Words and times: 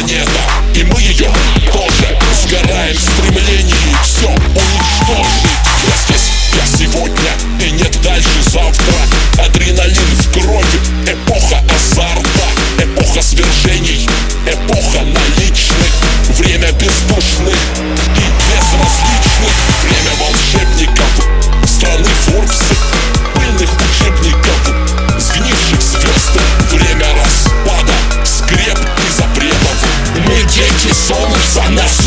планета 0.00 0.30
И 0.74 0.84
мы 0.84 0.99
Sanders. 31.60 31.99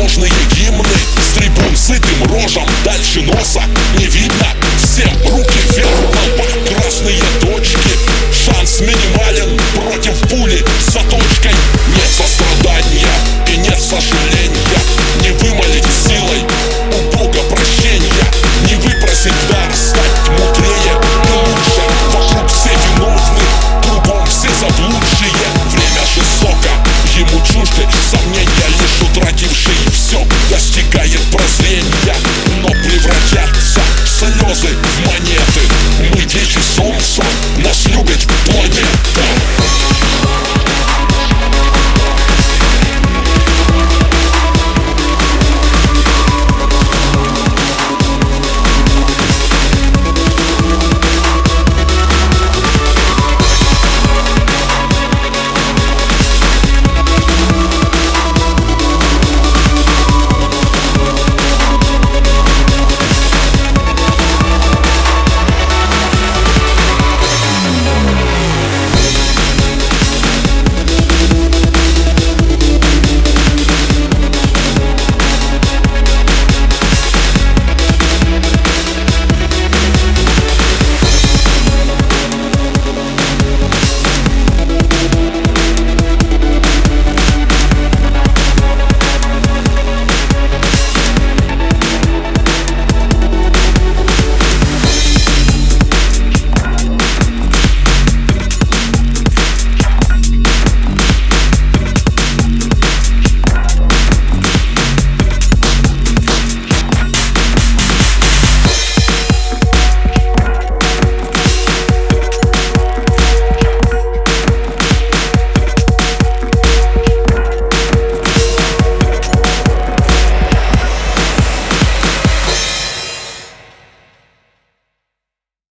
дорожные 0.00 0.32
гимны 0.56 0.84
С 1.20 1.34
трибун 1.34 1.76
сытым 1.76 2.24
рожем 2.24 2.66
дальше 2.84 3.20
носа 3.20 3.62
не 3.98 4.06
видно. 4.06 4.46
Всем 4.78 5.12
руки 5.28 5.58
вверх, 5.74 5.88
в 5.88 6.74
красные 6.74 7.20
точки. 7.40 7.99